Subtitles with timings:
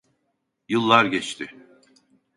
[0.69, 1.55] Yıllar geçti.